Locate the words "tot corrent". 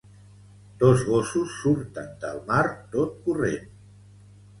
2.97-3.69